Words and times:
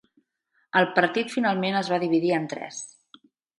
El 0.81 0.87
partit 0.99 1.35
finalment 1.35 1.79
es 1.83 1.93
va 1.95 2.01
dividir 2.07 2.35
en 2.41 2.51
tres. 2.57 2.83